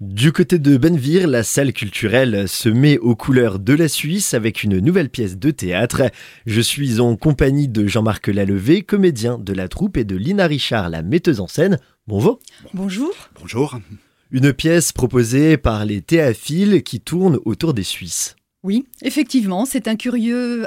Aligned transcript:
Du 0.00 0.32
côté 0.32 0.58
de 0.58 0.76
Benvir, 0.76 1.28
la 1.28 1.44
salle 1.44 1.72
culturelle 1.72 2.48
se 2.48 2.68
met 2.68 2.98
aux 2.98 3.14
couleurs 3.14 3.60
de 3.60 3.74
la 3.74 3.86
Suisse 3.86 4.34
avec 4.34 4.64
une 4.64 4.80
nouvelle 4.80 5.08
pièce 5.08 5.38
de 5.38 5.52
théâtre. 5.52 6.10
Je 6.46 6.60
suis 6.60 6.98
en 6.98 7.14
compagnie 7.14 7.68
de 7.68 7.86
Jean-Marc 7.86 8.26
Lalevé, 8.26 8.82
comédien 8.82 9.38
de 9.38 9.52
la 9.52 9.68
troupe, 9.68 9.96
et 9.96 10.02
de 10.02 10.16
Lina 10.16 10.48
Richard, 10.48 10.90
la 10.90 11.02
metteuse 11.02 11.38
en 11.38 11.46
scène. 11.46 11.78
Bonjour. 12.08 12.40
Bonjour. 12.74 13.14
Bonjour. 13.40 13.78
Une 14.32 14.52
pièce 14.52 14.90
proposée 14.90 15.56
par 15.58 15.84
les 15.84 16.02
théaphiles 16.02 16.82
qui 16.82 17.00
tournent 17.00 17.38
autour 17.44 17.72
des 17.72 17.84
Suisses. 17.84 18.34
Oui, 18.64 18.86
effectivement, 19.02 19.66
c'est 19.66 19.88
un 19.88 19.94
curieux, 19.94 20.66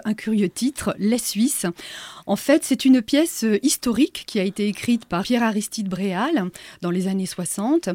titre, 0.54 0.95
Les 1.00 1.18
Suisses. 1.18 1.66
En 2.27 2.36
fait, 2.36 2.63
c'est 2.63 2.86
une 2.86 3.02
pièce 3.02 3.43
euh, 3.43 3.57
historique 3.63 4.23
qui 4.27 4.39
a 4.39 4.43
été 4.43 4.68
écrite 4.68 5.05
par 5.05 5.23
Pierre 5.23 5.41
Aristide 5.41 5.89
Bréal 5.89 6.45
dans 6.81 6.91
les 6.91 7.07
années 7.07 7.25
60 7.25 7.89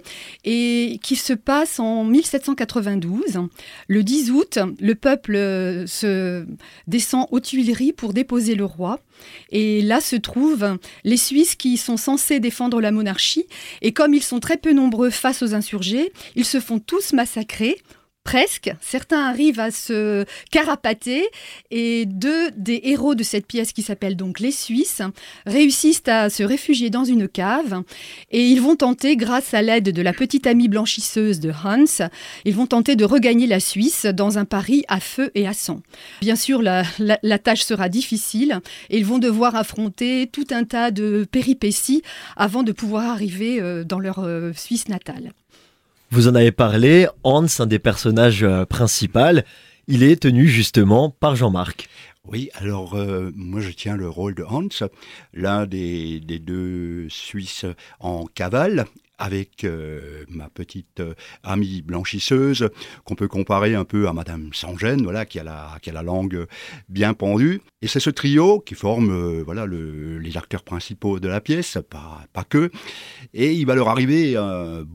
et 0.44 0.98
qui 1.04 1.14
se 1.14 1.32
passe 1.32 1.78
en 1.78 2.02
1792. 2.02 3.46
Le 3.86 4.02
10 4.02 4.32
août, 4.32 4.58
le 4.80 4.94
peuple 4.96 5.34
euh, 5.36 6.46
descend 6.88 7.28
aux 7.30 7.38
Tuileries 7.38 7.92
pour 7.92 8.12
déposer 8.12 8.56
le 8.56 8.64
roi. 8.64 8.98
Et 9.52 9.82
là 9.82 10.00
se 10.00 10.16
trouvent 10.16 10.78
les 11.04 11.16
Suisses 11.16 11.54
qui 11.54 11.76
sont 11.76 11.96
censés 11.96 12.40
défendre 12.40 12.80
la 12.80 12.90
monarchie. 12.90 13.46
Et 13.82 13.92
comme 13.92 14.14
ils 14.14 14.22
sont 14.24 14.40
très 14.40 14.56
peu 14.56 14.72
nombreux 14.72 15.10
face 15.10 15.42
aux 15.42 15.54
insurgés, 15.54 16.12
ils 16.34 16.44
se 16.44 16.58
font 16.58 16.80
tous 16.80 17.12
massacrer 17.12 17.76
Presque. 18.24 18.70
Certains 18.80 19.26
arrivent 19.26 19.58
à 19.58 19.72
se 19.72 20.24
carapater 20.52 21.24
et 21.72 22.06
deux 22.06 22.52
des 22.56 22.80
héros 22.84 23.16
de 23.16 23.24
cette 23.24 23.46
pièce 23.46 23.72
qui 23.72 23.82
s'appelle 23.82 24.16
donc 24.16 24.38
Les 24.38 24.52
Suisses 24.52 25.02
réussissent 25.44 26.06
à 26.06 26.30
se 26.30 26.44
réfugier 26.44 26.88
dans 26.88 27.04
une 27.04 27.26
cave 27.26 27.82
et 28.30 28.46
ils 28.46 28.60
vont 28.60 28.76
tenter, 28.76 29.16
grâce 29.16 29.54
à 29.54 29.62
l'aide 29.62 29.90
de 29.90 30.02
la 30.02 30.12
petite 30.12 30.46
amie 30.46 30.68
blanchisseuse 30.68 31.40
de 31.40 31.50
Hans, 31.50 32.08
ils 32.44 32.54
vont 32.54 32.66
tenter 32.66 32.94
de 32.94 33.04
regagner 33.04 33.48
la 33.48 33.58
Suisse 33.58 34.06
dans 34.06 34.38
un 34.38 34.44
Paris 34.44 34.84
à 34.86 35.00
feu 35.00 35.32
et 35.34 35.48
à 35.48 35.52
sang. 35.52 35.82
Bien 36.20 36.36
sûr, 36.36 36.62
la, 36.62 36.84
tâche 37.38 37.62
sera 37.62 37.88
difficile 37.88 38.60
et 38.88 38.98
ils 38.98 39.06
vont 39.06 39.18
devoir 39.18 39.56
affronter 39.56 40.28
tout 40.28 40.46
un 40.50 40.62
tas 40.62 40.92
de 40.92 41.26
péripéties 41.30 42.02
avant 42.36 42.62
de 42.62 42.70
pouvoir 42.70 43.10
arriver 43.10 43.60
euh, 43.60 43.82
dans 43.82 43.98
leur 43.98 44.20
euh, 44.20 44.52
Suisse 44.54 44.88
natale. 44.88 45.32
Vous 46.12 46.28
en 46.28 46.34
avez 46.34 46.52
parlé, 46.52 47.06
Hans, 47.24 47.46
un 47.58 47.64
des 47.64 47.78
personnages 47.78 48.42
euh, 48.42 48.66
principaux, 48.66 49.40
il 49.88 50.02
est 50.02 50.20
tenu 50.20 50.46
justement 50.46 51.08
par 51.08 51.36
Jean-Marc. 51.36 51.88
Oui, 52.24 52.50
alors 52.54 52.94
euh, 52.94 53.32
moi 53.34 53.60
je 53.60 53.70
tiens 53.72 53.96
le 53.96 54.08
rôle 54.08 54.34
de 54.34 54.44
Hans, 54.44 54.68
l'un 55.32 55.66
des, 55.66 56.20
des, 56.20 56.38
deux 56.38 57.08
Suisses 57.08 57.66
en 57.98 58.26
cavale, 58.26 58.86
avec 59.22 59.62
euh, 59.62 60.24
ma 60.28 60.48
petite 60.48 60.98
euh, 60.98 61.14
amie 61.44 61.80
blanchisseuse, 61.82 62.68
qu'on 63.04 63.14
peut 63.14 63.28
comparer 63.28 63.76
un 63.76 63.84
peu 63.84 64.08
à 64.08 64.12
Madame 64.12 64.50
Sangène, 64.52 65.02
voilà, 65.04 65.26
qui 65.26 65.38
a 65.38 65.44
la, 65.44 65.78
qui 65.80 65.90
a 65.90 65.92
la 65.92 66.02
langue 66.02 66.46
bien 66.88 67.14
pendue. 67.14 67.60
Et 67.82 67.86
c'est 67.86 68.00
ce 68.00 68.10
trio 68.10 68.58
qui 68.58 68.74
forme 68.74 69.10
euh, 69.10 69.42
voilà, 69.44 69.64
le, 69.64 70.18
les 70.18 70.36
acteurs 70.36 70.64
principaux 70.64 71.20
de 71.20 71.28
la 71.28 71.40
pièce, 71.40 71.78
pas, 71.88 72.24
pas 72.32 72.42
que. 72.42 72.72
Et 73.32 73.52
il 73.52 73.64
va 73.64 73.76
leur 73.76 73.88
arriver 73.88 74.36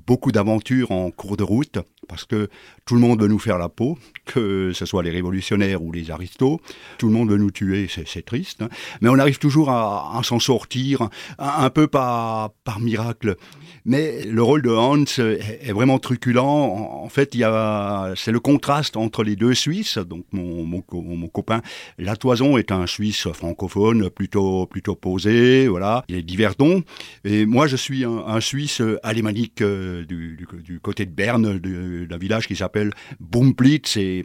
beaucoup 0.05 0.33
d'aventures 0.33 0.91
en 0.91 1.09
cours 1.11 1.37
de 1.37 1.43
route, 1.43 1.79
parce 2.07 2.25
que 2.25 2.49
tout 2.85 2.95
le 2.95 3.01
monde 3.01 3.21
veut 3.21 3.27
nous 3.27 3.39
faire 3.39 3.57
la 3.57 3.69
peau, 3.69 3.97
que 4.25 4.71
ce 4.73 4.85
soit 4.85 5.03
les 5.03 5.11
révolutionnaires 5.11 5.81
ou 5.81 5.91
les 5.91 6.11
aristos. 6.11 6.59
Tout 6.97 7.07
le 7.07 7.13
monde 7.13 7.29
veut 7.29 7.37
nous 7.37 7.51
tuer, 7.51 7.87
c'est 7.87 8.25
triste. 8.25 8.61
Hein. 8.61 8.69
Mais 9.01 9.09
on 9.09 9.19
arrive 9.19 9.39
toujours 9.39 9.69
à, 9.69 10.19
s'en 10.23 10.39
sortir, 10.39 11.09
un, 11.37 11.69
peu 11.69 11.87
par, 11.87 12.51
miracle. 12.79 13.35
Mais 13.85 14.23
le 14.23 14.43
rôle 14.43 14.61
de 14.61 14.69
Hans 14.69 15.05
est, 15.05 15.71
vraiment 15.71 15.99
truculent. 15.99 16.39
En, 16.43 17.09
fait, 17.09 17.35
y 17.35 17.43
a, 17.43 18.13
c'est 18.15 18.31
le 18.31 18.39
contraste 18.39 18.97
entre 18.97 19.23
les 19.23 19.35
deux 19.35 19.53
Suisses. 19.53 19.97
Donc, 19.97 20.25
mon, 20.31 20.63
mon, 20.63 20.83
mon 20.93 21.27
copain 21.27 21.61
Latoison 21.97 22.57
est 22.57 22.71
un 22.71 22.85
Suisse 22.87 23.27
francophone 23.31 24.09
plutôt, 24.09 24.65
plutôt 24.65 24.95
posé. 24.95 25.67
Voilà. 25.67 26.03
Il 26.09 26.15
est 26.15 26.23
diverdon. 26.23 26.83
Et 27.23 27.45
moi, 27.45 27.67
je 27.67 27.75
suis 27.75 28.03
un, 28.03 28.39
Suisse 28.41 28.81
alémanique 29.03 29.61
euh, 29.61 30.05
du, 30.05 30.37
du, 30.63 30.79
côté 30.79 31.05
de 31.05 31.11
Berne, 31.11 31.57
d'un 32.05 32.17
village 32.17 32.47
qui 32.47 32.55
s'appelle 32.55 32.91
Bumplitz. 33.19 33.97
Et 33.97 34.23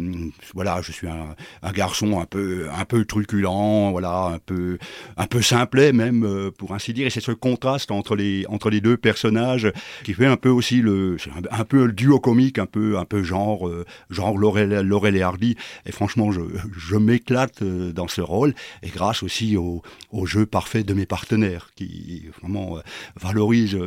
voilà, 0.54 0.80
je 0.82 0.92
suis 0.92 1.08
un, 1.08 1.34
garçon 1.72 2.20
un 2.20 2.26
peu, 2.26 2.68
un 2.70 2.84
peu 2.84 3.04
truculent, 3.04 3.90
voilà, 3.90 4.24
un 4.34 4.38
peu, 4.38 4.78
un 5.16 5.26
peu 5.26 5.42
simplet 5.42 5.92
même, 5.92 6.24
euh, 6.24 6.50
pour 6.50 6.74
ainsi 6.74 6.92
dire. 6.92 7.06
Et 7.06 7.10
c'est 7.10 7.20
ce 7.20 7.32
contraste 7.32 7.90
entre 7.90 8.16
les, 8.16 8.44
entre 8.48 8.70
les 8.70 8.80
deux 8.80 8.96
personnages 8.96 9.70
qui 10.04 10.14
fait 10.14 10.26
un 10.26 10.36
peu 10.36 10.48
aussi 10.48 10.80
le, 10.80 11.16
un, 11.50 11.64
peu 11.64 11.86
le 11.86 11.92
duo 11.92 12.20
comique, 12.20 12.58
un 12.58 12.66
peu, 12.66 12.98
un 12.98 13.04
peu 13.04 13.22
genre, 13.22 13.68
euh, 13.68 13.84
genre 14.10 14.36
Laurel, 14.36 14.80
Laurel 14.80 15.16
et 15.16 15.22
Hardy. 15.22 15.56
Et 15.86 15.92
franchement, 15.92 16.32
je, 16.32 16.40
je 16.76 16.96
m'éclate 16.96 17.62
euh, 17.62 17.92
dans 17.92 18.08
ce 18.08 18.20
rôle 18.20 18.54
et 18.82 18.88
grâce 18.88 19.22
aussi 19.22 19.56
au, 19.56 19.82
jeu 20.24 20.46
parfait 20.46 20.84
de 20.84 20.94
mes 20.94 21.06
partenaires 21.06 21.70
qui 21.74 22.26
vraiment 22.40 22.78
valorisent 23.20 23.78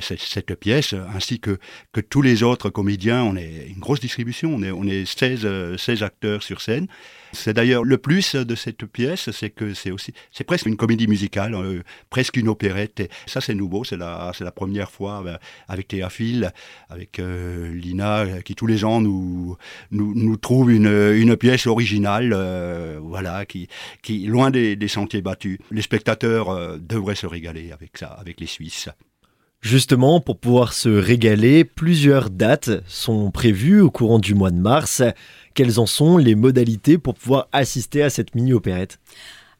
cette, 0.00 0.20
cette, 0.20 0.54
pièce 0.54 0.94
ainsi 1.14 1.38
que, 1.38 1.58
que 1.92 2.00
tous 2.00 2.22
les 2.22 2.42
autres 2.42 2.70
comédiens. 2.70 3.15
On 3.22 3.36
est 3.36 3.68
une 3.68 3.80
grosse 3.80 4.00
distribution, 4.00 4.54
on 4.54 4.62
est, 4.62 4.70
on 4.70 4.84
est 4.84 5.04
16, 5.04 5.76
16 5.76 6.02
acteurs 6.02 6.42
sur 6.42 6.60
scène. 6.60 6.86
C'est 7.32 7.52
d'ailleurs 7.52 7.84
le 7.84 7.98
plus 7.98 8.34
de 8.34 8.54
cette 8.54 8.86
pièce, 8.86 9.30
c'est 9.30 9.50
que 9.50 9.74
c'est 9.74 9.90
aussi, 9.90 10.12
c'est 10.30 10.44
presque 10.44 10.66
une 10.66 10.76
comédie 10.76 11.06
musicale, 11.06 11.54
presque 12.08 12.36
une 12.36 12.48
opérette. 12.48 13.00
Et 13.00 13.10
ça, 13.26 13.40
c'est 13.40 13.54
nouveau, 13.54 13.84
c'est 13.84 13.96
la, 13.96 14.32
c'est 14.34 14.44
la 14.44 14.52
première 14.52 14.90
fois 14.90 15.22
ben, 15.22 15.38
avec 15.68 15.88
Théaphile, 15.88 16.52
avec 16.88 17.18
euh, 17.18 17.72
Lina, 17.74 18.42
qui 18.42 18.54
tous 18.54 18.66
les 18.66 18.84
ans 18.84 19.00
nous, 19.00 19.56
nous, 19.90 20.36
trouve 20.36 20.70
une, 20.72 21.36
pièce 21.36 21.66
originale, 21.66 22.32
euh, 22.34 22.98
voilà, 23.02 23.44
qui, 23.44 23.68
loin 24.26 24.50
des, 24.50 24.88
sentiers 24.88 25.22
battus. 25.22 25.58
Les 25.70 25.82
spectateurs 25.82 26.50
euh, 26.50 26.78
devraient 26.78 27.14
se 27.14 27.26
régaler 27.26 27.72
avec 27.72 27.98
ça, 27.98 28.08
avec 28.08 28.40
les 28.40 28.46
Suisses. 28.46 28.88
Justement, 29.60 30.20
pour 30.20 30.38
pouvoir 30.38 30.72
se 30.72 30.88
régaler, 30.88 31.64
plusieurs 31.64 32.30
dates 32.30 32.70
sont 32.86 33.30
prévues 33.30 33.80
au 33.80 33.90
courant 33.90 34.18
du 34.18 34.34
mois 34.34 34.50
de 34.50 34.58
mars. 34.58 35.02
Quelles 35.54 35.80
en 35.80 35.86
sont 35.86 36.18
les 36.18 36.34
modalités 36.34 36.98
pour 36.98 37.14
pouvoir 37.14 37.48
assister 37.52 38.02
à 38.02 38.10
cette 38.10 38.34
mini-opérette? 38.34 39.00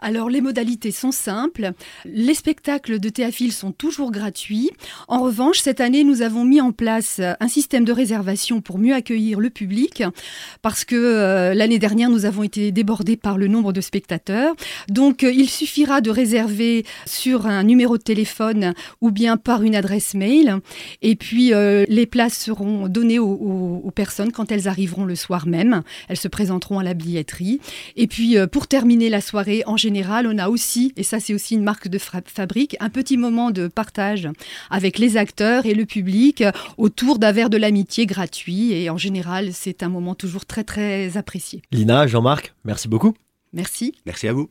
Alors 0.07 0.31
les 0.31 0.41
modalités 0.41 0.93
sont 0.93 1.11
simples. 1.11 1.73
Les 2.05 2.35
spectacles 2.35 3.01
de 3.01 3.09
Théaphile 3.09 3.53
sont 3.53 3.73
toujours 3.73 4.13
gratuits. 4.13 4.71
En 5.09 5.21
revanche, 5.21 5.59
cette 5.59 5.81
année, 5.81 6.05
nous 6.05 6.23
avons 6.23 6.45
mis 6.45 6.61
en 6.61 6.71
place 6.71 7.21
un 7.41 7.49
système 7.49 7.85
de 7.85 7.91
réservation 7.91 8.61
pour 8.61 8.79
mieux 8.79 8.95
accueillir 8.95 9.41
le 9.41 9.51
public 9.51 10.05
parce 10.63 10.85
que 10.85 10.95
euh, 10.95 11.55
l'année 11.55 11.81
dernière, 11.81 12.09
nous 12.09 12.25
avons 12.25 12.45
été 12.45 12.71
débordés 12.71 13.17
par 13.17 13.37
le 13.37 13.49
nombre 13.49 13.73
de 13.73 13.81
spectateurs. 13.81 14.55
Donc 14.89 15.25
euh, 15.25 15.33
il 15.33 15.51
suffira 15.51 16.01
de 16.01 16.11
réserver 16.11 16.85
sur 17.05 17.49
un 17.49 17.65
numéro 17.65 17.99
de 17.99 18.03
téléphone 18.05 18.75
ou 19.01 19.11
bien 19.11 19.37
par 19.37 19.65
une 19.65 19.75
adresse 19.75 20.15
mail. 20.15 20.61
Et 21.03 21.17
puis 21.17 21.53
euh, 21.53 21.85
les 21.89 22.07
places 22.07 22.39
seront 22.39 22.87
données 22.87 23.19
aux, 23.19 23.81
aux, 23.83 23.91
personnes 23.91 24.31
quand 24.31 24.53
elles 24.53 24.69
arriveront 24.69 25.05
le 25.05 25.17
soir 25.17 25.49
même. 25.49 25.83
Elles 26.09 26.17
se 26.17 26.29
présenteront 26.29 26.79
à 26.79 26.85
la 26.85 26.95
billetterie. 26.95 27.59
Et 27.97 28.07
puis 28.07 28.37
pour 28.53 28.69
terminer 28.69 29.09
la 29.09 29.21
soirée, 29.21 29.65
en 29.67 29.77
général, 29.97 30.27
on 30.27 30.37
a 30.37 30.49
aussi, 30.51 30.93
et 30.97 31.03
ça 31.03 31.21
c'est 31.21 31.33
aussi 31.33 31.55
une 31.55 31.63
marque 31.63 31.89
de 31.89 31.99
fabrique, 31.99 32.77
un 32.81 32.91
petit 32.91 33.17
moment 33.17 33.51
de 33.51 33.67
partage 33.67 34.29
avec 34.71 34.99
les 34.99 35.17
acteurs 35.17 35.65
et 35.65 35.73
le 35.75 35.87
public 35.87 36.45
autour 36.77 37.19
d'un 37.19 37.33
verre 37.33 37.49
de 37.49 37.57
l'amitié 37.57 38.05
gratuit. 38.05 38.73
Et 38.73 38.91
en 38.91 38.99
général, 38.99 39.51
c'est 39.53 39.83
un 39.83 39.89
moment 39.89 40.15
toujours 40.15 40.45
très 40.45 40.65
très 40.65 41.17
apprécié. 41.17 41.63
Lina, 41.73 42.07
Jean-Marc, 42.07 42.53
merci 42.67 42.89
beaucoup. 42.89 43.15
Merci. 43.55 43.95
Merci 44.05 44.29
à 44.29 44.35
vous. 44.35 44.45